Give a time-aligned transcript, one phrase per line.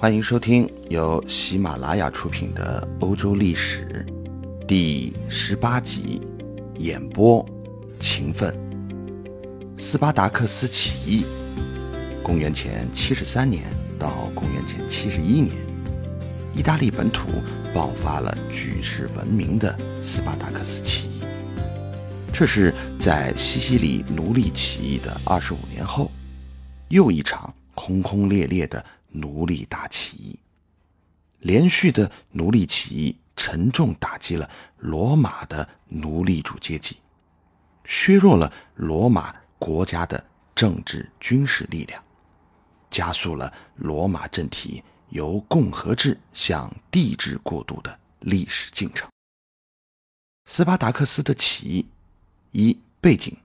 [0.00, 4.06] 欢迎收听由喜马拉雅出品的《欧洲历史》
[4.66, 6.22] 第十八集，
[6.78, 7.46] 演播
[8.00, 8.56] 勤奋。
[9.76, 11.26] 斯巴达克斯起义，
[12.22, 13.62] 公元前七十三年
[13.98, 15.54] 到公元前七十一年，
[16.56, 17.28] 意大利本土
[17.74, 21.22] 爆发了举世闻名的斯巴达克斯起义。
[22.32, 26.10] 这是在西西里奴隶起义的二十五年后，
[26.88, 30.38] 又一场轰轰烈烈的奴隶大起义。
[31.40, 36.96] 连续的奴隶起义沉重打击了罗马的奴隶主阶级，
[37.84, 40.22] 削弱了罗马国家的
[40.54, 42.02] 政治军事力量，
[42.90, 49.08] 加速了罗马政体由共和制向帝制过渡的历史进程。
[50.46, 51.86] 斯巴达克斯的起义。
[52.52, 53.36] 一背景，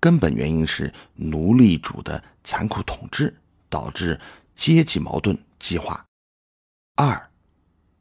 [0.00, 3.36] 根本原因是奴隶主的残酷统治
[3.68, 4.18] 导致
[4.54, 6.04] 阶级矛盾激化；
[6.96, 7.30] 二，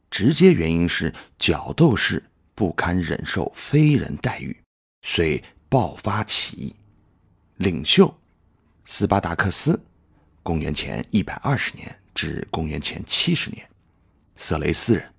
[0.09, 4.55] 直接原因是角斗士不堪忍受非人待遇，
[5.01, 6.75] 遂爆发起义。
[7.57, 8.19] 领袖
[8.85, 9.79] 斯巴达克斯，
[10.41, 13.67] 公元前一百二十年至公元前七十年，
[14.35, 15.13] 色雷斯人，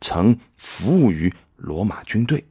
[0.00, 2.44] 曾服务于罗马军队。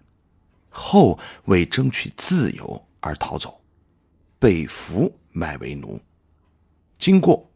[0.69, 3.59] 后为争取自由而逃走，
[4.37, 5.99] 被俘卖为奴。
[6.99, 7.49] 经过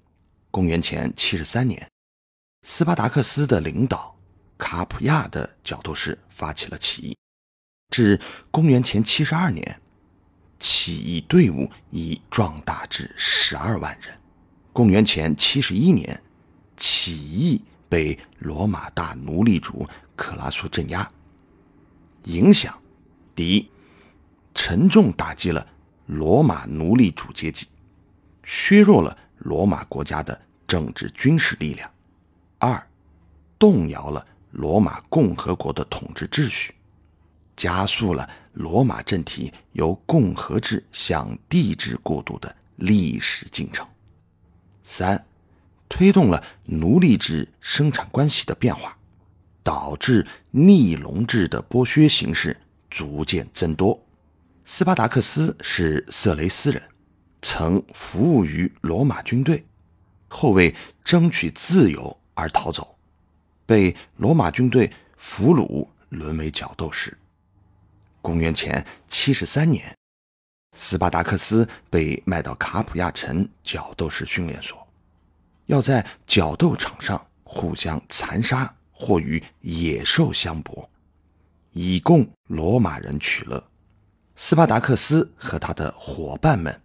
[0.51, 1.89] 公元前七十三年，
[2.67, 4.13] 斯巴达克斯的领导
[4.57, 7.17] 卡普亚的角斗士发起了起义，
[7.89, 8.19] 至
[8.51, 9.81] 公元前七十二年，
[10.59, 14.13] 起义队伍已壮大至十二万人。
[14.73, 16.21] 公元前七十一年，
[16.75, 21.09] 起义被罗马大奴隶主克拉苏镇压，
[22.25, 22.77] 影响。
[23.33, 23.71] 第一，
[24.53, 25.65] 沉重打击了
[26.07, 27.67] 罗马奴隶主阶级，
[28.43, 31.87] 削弱了罗马国家的政治军事力量；
[32.57, 32.87] 二，
[33.59, 36.73] 动摇了罗马共和国的统治秩序，
[37.55, 43.85] 加速了罗马政体由共和制向帝制过渡的历史进程；
[44.83, 45.25] 三，
[45.87, 48.97] 推动了奴隶制生产关系的变化，
[49.61, 52.57] 导致逆笼制的剥削形式。
[52.91, 53.97] 逐渐增多。
[54.65, 56.83] 斯巴达克斯是色雷斯人，
[57.41, 59.65] 曾服务于罗马军队，
[60.27, 62.95] 后为争取自由而逃走，
[63.65, 67.17] 被罗马军队俘虏，沦为角斗士。
[68.21, 69.95] 公元前七十三年，
[70.77, 74.87] 斯巴达克斯被卖到卡普亚城角斗士训练所，
[75.65, 80.87] 要在角斗场上互相残杀或与野兽相搏。
[81.71, 83.65] 以供罗马人取乐。
[84.35, 86.81] 斯巴达克斯和他的伙伴们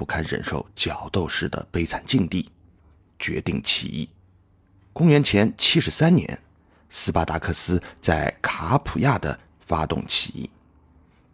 [0.00, 2.48] 不堪忍受角斗士的悲惨境地，
[3.18, 4.08] 决定起义。
[4.94, 6.40] 公元前七十三年，
[6.88, 10.50] 斯巴达克斯在卡普亚的发动起义，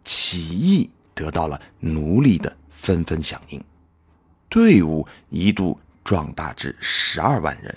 [0.03, 3.63] 起义得到了奴隶的纷纷响应，
[4.49, 7.73] 队伍一度壮大至十二万人，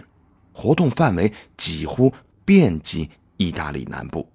[0.52, 2.12] 活动范围几乎
[2.44, 4.28] 遍及意大利南部。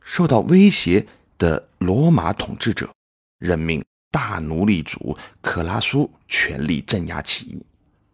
[0.00, 1.06] 受到威胁
[1.36, 2.90] 的罗马统治者
[3.38, 7.64] 任命大奴隶主克拉苏全力镇压起义。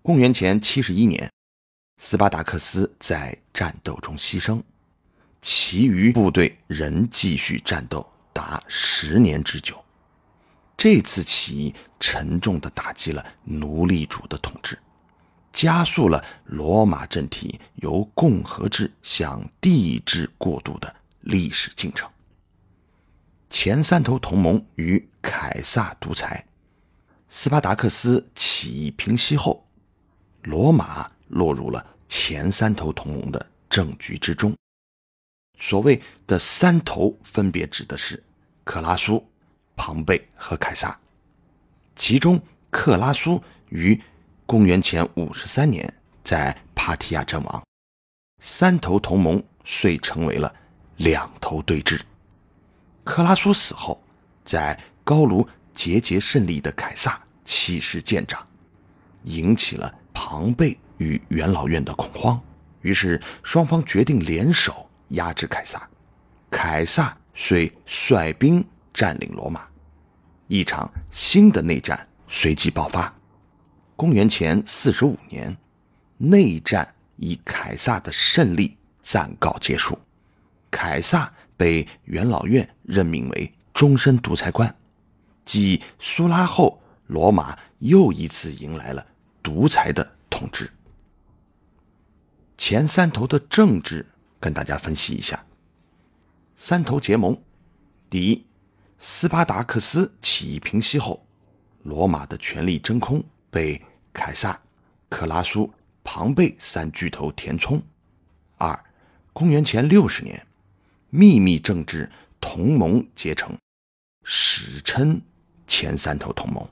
[0.03, 1.31] 公元前七十一年，
[1.99, 4.63] 斯巴达克斯在战斗中牺牲，
[5.41, 9.83] 其余部队仍继续战斗达十年之久。
[10.77, 14.79] 这次起义沉重地打击了奴隶主的统治，
[15.53, 20.95] 加速了罗马政体由共和制向帝制过渡的。
[21.27, 22.09] 历史进程。
[23.51, 25.05] 前三头同盟与
[25.57, 26.45] 凯撒独裁，
[27.31, 29.67] 斯巴达克斯起义平息后，
[30.43, 34.55] 罗马落入了前三头同盟的政局之中。
[35.59, 38.23] 所谓的三头，分别指的是
[38.65, 39.27] 克拉苏、
[39.75, 40.95] 庞贝和凯撒。
[41.95, 42.39] 其中，
[42.69, 43.99] 克拉苏于
[44.45, 45.91] 公元前五十三年
[46.23, 47.65] 在帕提亚阵亡，
[48.43, 50.55] 三头同盟遂成为了。
[50.99, 51.99] 两头对峙。
[53.05, 54.03] 克拉苏死后，
[54.47, 58.45] 在高卢节节胜利的凯撒气势渐长，
[59.23, 62.43] 引起了庞贝与元老院的恐慌。
[62.81, 65.89] 于是双方决定联手压制凯撒。
[66.51, 69.61] 凯撒遂率兵占领罗马，
[70.49, 73.15] 一场新的内战随即爆发。
[73.95, 75.57] 公元前四十五年，
[76.17, 79.97] 内战以凯撒的胜利暂告结束。
[80.69, 84.75] 凯撒被元老院任命为终身独裁官，
[85.47, 89.07] 继苏拉后，罗马又一次迎来了
[89.43, 90.71] 独裁的统治。
[92.59, 94.05] 前三头的政治
[94.41, 95.47] 跟大家分析一下。
[96.57, 97.41] 三头结盟，
[98.11, 98.45] 第一，
[98.99, 101.25] 斯巴达克斯起义平息后，
[101.85, 103.81] 罗马的权力真空被
[104.13, 104.61] 凯撒、
[105.09, 105.73] 克拉苏、
[106.03, 107.81] 庞贝三巨头填充。
[108.57, 108.85] 二，
[109.33, 110.45] 公元前六十年，
[111.11, 112.11] 秘密政治
[112.41, 113.57] 同盟结成，
[114.25, 115.21] 史称
[115.77, 116.67] 前三头同盟。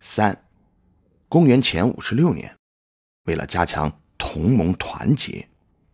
[0.00, 0.46] 三，
[1.28, 2.56] 公元前五十六年，
[3.24, 5.46] 为了加强同盟团结，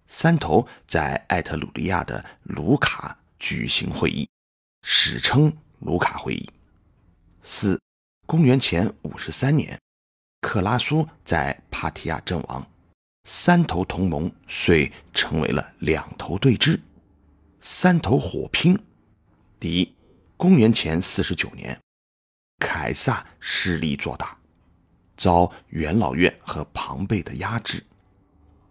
[0.07, 3.19] 三头在艾特鲁利亚的卢卡。
[3.41, 4.29] 举行会议，
[4.83, 6.49] 史称卢卡会议。
[7.43, 7.81] 四，
[8.25, 9.77] 公元前五十三年，
[10.41, 12.71] 克拉苏在帕提亚阵亡，
[13.25, 16.79] 三头同盟遂成为了两头对峙，
[17.61, 18.79] 三头火拼。
[19.59, 19.93] 第一，
[20.37, 21.77] 公元前四十九年，
[22.65, 24.39] 凯撒势力做大，
[25.17, 27.85] 遭元老院和庞贝的压制，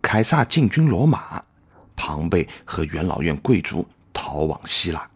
[0.01, 1.43] 凯撒进军罗马，
[1.97, 3.85] 庞贝和元老院贵族。
[4.13, 5.09] 逃往希腊。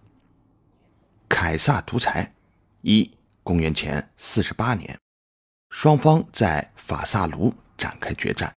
[1.27, 2.33] 凯撒独裁。
[2.81, 3.11] 一，
[3.43, 4.97] 公元前四十八年，
[5.69, 8.55] 双方在法萨卢展开决战，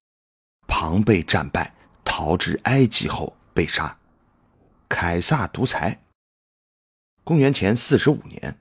[0.69, 1.75] 庞贝战败，
[2.05, 3.99] 逃至埃及后被杀。
[4.89, 6.01] 凯撒独裁。
[7.25, 8.57] 公元前四十五年，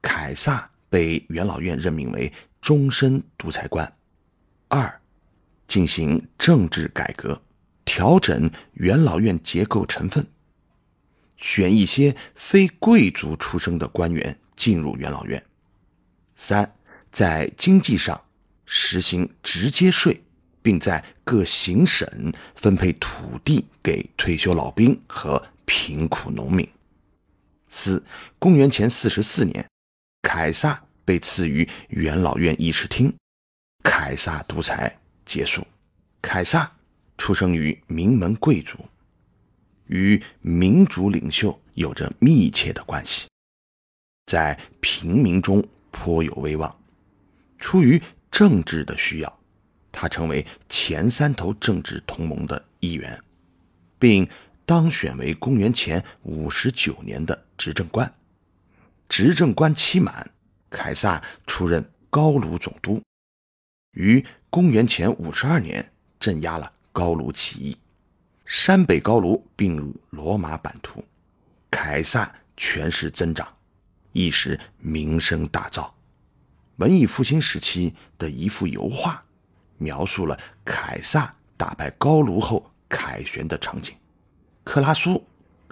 [0.00, 2.30] 凯撒被元老院任命为
[2.60, 3.90] 终身独裁官。
[4.68, 5.00] 二，
[5.66, 7.40] 进行政治改革，
[7.82, 10.26] 调整元老院结构成分。
[11.38, 15.42] 选一些非贵族出身的官员进入元老院。
[16.36, 16.70] 三，
[17.10, 18.22] 在经济上
[18.66, 20.22] 实行直接税，
[20.60, 22.06] 并在各行省
[22.54, 26.68] 分配土地给退休老兵和贫苦农民。
[27.70, 28.04] 四，
[28.38, 29.66] 公元前四十四年，
[30.34, 33.14] 凯撒被赐予元老院议事厅，
[33.84, 35.62] 凯撒独裁结束。
[36.22, 36.74] 凯撒
[37.18, 38.78] 出生于名门贵族。
[39.88, 43.28] 与民族领袖有着密切的关系，
[44.24, 46.74] 在平民中颇有威望。
[47.58, 48.00] 出于
[48.30, 49.38] 政治的需要，
[49.92, 53.22] 他成为前三头政治同盟的一员，
[53.98, 54.26] 并
[54.64, 58.10] 当选为公元前五十九年的执政官。
[59.14, 60.30] 执政官期满，
[60.70, 62.98] 凯撒出任高卢总督，
[63.90, 67.76] 于公元前五十二年镇压了高卢起义。
[68.46, 71.04] 山北高卢并入罗马版图，
[71.70, 73.46] 凯撒权势增长，
[74.12, 75.90] 一时名声大噪。
[76.76, 79.22] 文艺复兴时期的一幅油画，
[79.76, 83.94] 描述了凯撒打败高卢后凯旋的场景。
[84.64, 85.22] 克拉苏，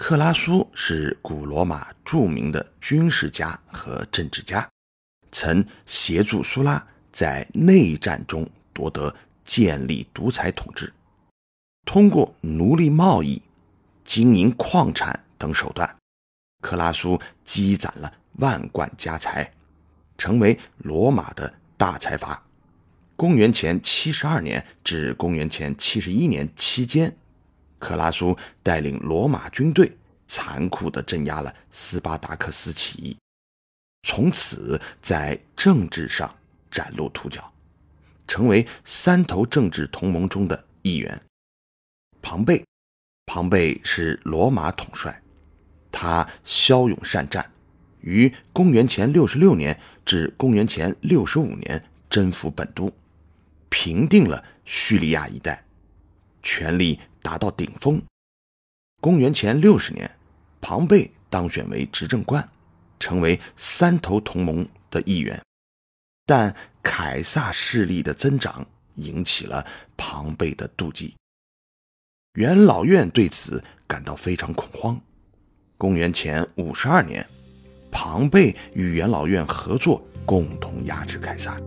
[0.02, 4.66] 克拉苏是古罗马著名的军事家和政治家，
[5.30, 9.14] 曾协助苏拉在内战中夺得
[9.44, 10.90] 建立独裁统治。
[11.84, 13.42] 通过奴隶贸易、
[14.02, 15.94] 经营矿产等手段，
[16.62, 19.52] 克拉苏积攒了万贯家财，
[20.16, 22.42] 成为罗马的大财阀。
[23.16, 27.14] 公元前七十二年至公元前七十一年期间，
[27.80, 29.96] 克拉苏带领罗马军队
[30.28, 33.16] 残酷地镇压了斯巴达克斯起义，
[34.06, 36.32] 从此在政治上
[36.70, 37.52] 崭露头角，
[38.28, 41.20] 成为三头政治同盟中的一员。
[42.22, 42.64] 庞贝，
[43.26, 45.20] 庞贝是罗马统帅，
[45.90, 47.50] 他骁勇善战，
[48.02, 52.92] 于公元前六十六年至公元前六十五年征服本都，
[53.68, 55.64] 平定了叙利亚一带，
[56.42, 58.02] 权力达到顶峰。
[59.00, 60.10] 公元前六十年，
[60.60, 62.46] 庞贝当选为执政官，
[62.98, 65.40] 成为三头同盟的一员，
[66.26, 68.66] 但凯撒势力的增长
[68.96, 69.66] 引起了
[69.96, 71.14] 庞贝的妒忌。
[72.34, 75.00] 元老院对此感到非常恐慌。
[75.76, 77.26] 公元前五十二年，
[77.90, 81.58] 庞贝与元老院合作，共同压制凯撒。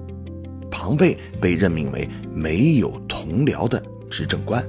[0.70, 3.84] 庞贝被任命为没有同僚的
[4.16, 4.64] 执政官，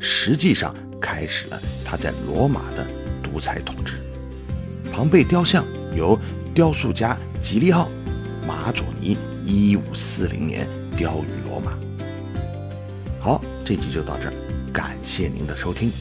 [0.00, 2.86] 实际上开始了他在罗马的
[3.22, 3.96] 独裁统治。
[4.90, 5.62] 庞贝雕像
[5.94, 6.18] 由
[6.54, 7.90] 雕塑家吉利奥·
[8.46, 11.76] 马佐尼一五四零年雕于罗马。
[13.20, 14.32] 好，这集就到这儿。
[14.72, 15.92] 感谢您的收听。